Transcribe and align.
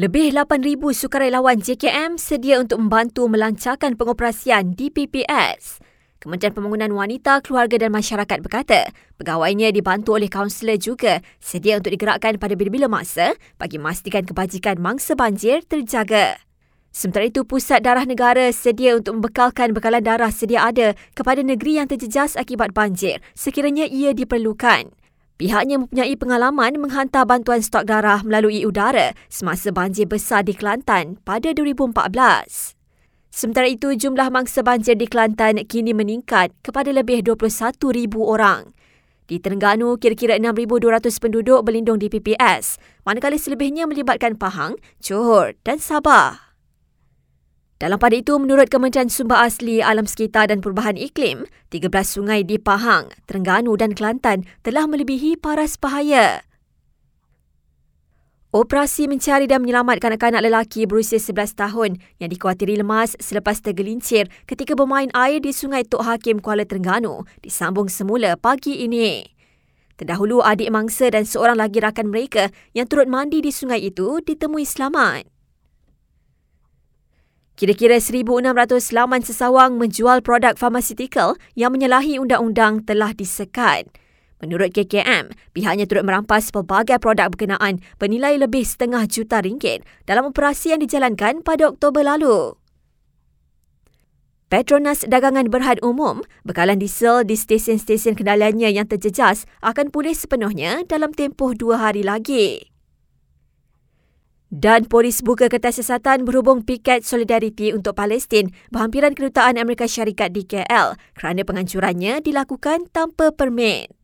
Lebih 0.00 0.32
8,000 0.32 0.80
sukarelawan 0.96 1.60
JKM 1.60 2.16
sedia 2.16 2.56
untuk 2.56 2.80
membantu 2.80 3.28
melancarkan 3.28 4.00
pengoperasian 4.00 4.72
DPPS. 4.72 5.76
Kementerian 6.16 6.56
Pembangunan 6.56 6.88
Wanita, 6.96 7.44
Keluarga 7.44 7.76
dan 7.76 7.92
Masyarakat 7.92 8.40
berkata, 8.40 8.96
pegawainya 9.20 9.68
dibantu 9.68 10.16
oleh 10.16 10.32
kaunselor 10.32 10.80
juga 10.80 11.20
sedia 11.36 11.76
untuk 11.76 11.92
digerakkan 11.92 12.40
pada 12.40 12.56
bila-bila 12.56 12.88
masa 12.88 13.36
bagi 13.60 13.76
memastikan 13.76 14.24
kebajikan 14.24 14.80
mangsa 14.80 15.12
banjir 15.12 15.60
terjaga. 15.68 16.40
Sementara 16.88 17.28
itu, 17.28 17.44
Pusat 17.44 17.84
Darah 17.84 18.08
Negara 18.08 18.48
sedia 18.56 18.96
untuk 18.96 19.20
membekalkan 19.20 19.76
bekalan 19.76 20.00
darah 20.00 20.32
sedia 20.32 20.64
ada 20.64 20.96
kepada 21.12 21.44
negeri 21.44 21.76
yang 21.76 21.92
terjejas 21.92 22.40
akibat 22.40 22.72
banjir 22.72 23.20
sekiranya 23.36 23.84
ia 23.84 24.16
diperlukan. 24.16 24.96
Pihaknya 25.40 25.80
mempunyai 25.80 26.20
pengalaman 26.20 26.76
menghantar 26.76 27.24
bantuan 27.24 27.64
stok 27.64 27.88
darah 27.88 28.20
melalui 28.20 28.60
udara 28.68 29.16
semasa 29.32 29.72
banjir 29.72 30.04
besar 30.04 30.44
di 30.44 30.52
Kelantan 30.52 31.16
pada 31.24 31.56
2014. 31.56 32.76
Sementara 33.32 33.64
itu, 33.64 33.96
jumlah 33.96 34.28
mangsa 34.28 34.60
banjir 34.60 35.00
di 35.00 35.08
Kelantan 35.08 35.64
kini 35.64 35.96
meningkat 35.96 36.52
kepada 36.60 36.92
lebih 36.92 37.24
21,000 37.24 38.20
orang. 38.20 38.76
Di 39.24 39.40
Terengganu, 39.40 39.96
kira-kira 39.96 40.36
6,200 40.36 41.08
penduduk 41.16 41.64
berlindung 41.64 41.96
di 41.96 42.12
PPS, 42.12 42.76
manakala 43.08 43.40
selebihnya 43.40 43.88
melibatkan 43.88 44.36
Pahang, 44.36 44.76
Johor 45.00 45.56
dan 45.64 45.80
Sabah. 45.80 46.49
Dalam 47.80 47.96
pada 47.96 48.12
itu, 48.12 48.36
menurut 48.36 48.68
Kementerian 48.68 49.08
Sumber 49.08 49.40
Asli 49.40 49.80
Alam 49.80 50.04
Sekitar 50.04 50.52
dan 50.52 50.60
Perubahan 50.60 51.00
Iklim, 51.00 51.48
13 51.72 51.88
sungai 52.04 52.44
di 52.44 52.60
Pahang, 52.60 53.08
Terengganu 53.24 53.72
dan 53.80 53.96
Kelantan 53.96 54.44
telah 54.60 54.84
melebihi 54.84 55.40
paras 55.40 55.80
bahaya. 55.80 56.44
Operasi 58.52 59.08
mencari 59.08 59.48
dan 59.48 59.64
menyelamatkan 59.64 60.12
anak-anak 60.12 60.44
lelaki 60.44 60.84
berusia 60.84 61.16
11 61.16 61.56
tahun 61.56 61.90
yang 62.20 62.28
dikhawatiri 62.28 62.76
lemas 62.76 63.16
selepas 63.16 63.64
tergelincir 63.64 64.28
ketika 64.44 64.76
bermain 64.76 65.08
air 65.16 65.40
di 65.40 65.54
Sungai 65.54 65.80
Tok 65.86 66.04
Hakim 66.04 66.44
Kuala 66.44 66.68
Terengganu 66.68 67.24
disambung 67.40 67.88
semula 67.88 68.36
pagi 68.36 68.84
ini. 68.84 69.24
Terdahulu 69.96 70.44
adik 70.44 70.68
mangsa 70.68 71.08
dan 71.08 71.24
seorang 71.24 71.56
lagi 71.56 71.80
rakan 71.80 72.12
mereka 72.12 72.52
yang 72.76 72.84
turut 72.84 73.08
mandi 73.08 73.40
di 73.40 73.48
sungai 73.48 73.80
itu 73.88 74.20
ditemui 74.20 74.68
selamat. 74.68 75.39
Kira-kira 77.60 78.00
1,600 78.00 78.40
laman 78.96 79.20
sesawang 79.20 79.76
menjual 79.76 80.24
produk 80.24 80.56
farmaceutical 80.56 81.36
yang 81.52 81.76
menyalahi 81.76 82.16
undang-undang 82.16 82.80
telah 82.88 83.12
disekat. 83.12 83.84
Menurut 84.40 84.72
KKM, 84.72 85.28
pihaknya 85.52 85.84
turut 85.84 86.08
merampas 86.08 86.48
pelbagai 86.48 86.96
produk 86.96 87.28
berkenaan 87.28 87.84
bernilai 88.00 88.40
lebih 88.40 88.64
setengah 88.64 89.04
juta 89.04 89.44
ringgit 89.44 89.84
dalam 90.08 90.32
operasi 90.32 90.72
yang 90.72 90.80
dijalankan 90.80 91.44
pada 91.44 91.68
Oktober 91.68 92.00
lalu. 92.00 92.56
Petronas 94.48 95.04
Dagangan 95.04 95.52
Berhad 95.52 95.84
Umum, 95.84 96.24
bekalan 96.48 96.80
diesel 96.80 97.28
di 97.28 97.36
stesen-stesen 97.36 98.16
kendaliannya 98.16 98.72
yang 98.72 98.88
terjejas 98.88 99.44
akan 99.60 99.92
pulih 99.92 100.16
sepenuhnya 100.16 100.88
dalam 100.88 101.12
tempoh 101.12 101.52
dua 101.52 101.76
hari 101.76 102.00
lagi. 102.08 102.69
Dan 104.60 104.84
polis 104.84 105.24
buka 105.24 105.48
kertas 105.48 105.80
siasatan 105.80 106.28
berhubung 106.28 106.60
piket 106.60 107.00
solidariti 107.00 107.72
untuk 107.72 107.96
Palestin 107.96 108.52
berhampiran 108.68 109.16
kedutaan 109.16 109.56
Amerika 109.56 109.88
Syarikat 109.88 110.36
di 110.36 110.44
KL 110.44 111.00
kerana 111.16 111.48
penghancurannya 111.48 112.20
dilakukan 112.20 112.92
tanpa 112.92 113.32
permit. 113.32 113.99